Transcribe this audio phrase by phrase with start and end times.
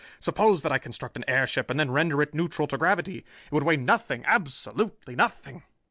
[0.19, 3.19] Suppose that I construct an airship and then render it neutral to gravity.
[3.19, 5.61] It would weigh nothing, absolutely nothing!